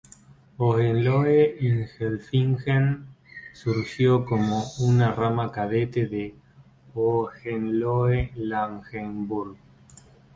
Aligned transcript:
Hohenlohe-Ingelfingen 0.57 3.05
surgió 3.53 4.25
como 4.25 4.63
una 4.79 5.13
rama 5.13 5.51
cadete 5.51 6.07
de 6.07 6.33
Hohenlohe-Langenburg. 6.95 9.57